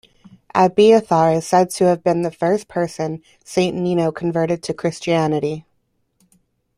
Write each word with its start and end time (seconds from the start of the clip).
Abiathar 0.55 1.31
is 1.37 1.45
said 1.45 1.69
to 1.69 1.83
have 1.83 2.03
been 2.03 2.23
the 2.23 2.31
first 2.31 2.67
person 2.67 3.21
Saint 3.43 3.77
Nino 3.77 4.11
converted 4.11 4.63
to 4.63 4.73
Christianity. 4.73 5.63